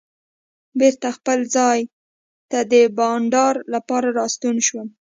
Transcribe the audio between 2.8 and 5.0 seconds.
بانډار لپاره راستون شوم.